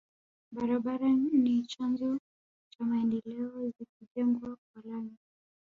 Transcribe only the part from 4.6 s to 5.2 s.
kwa lami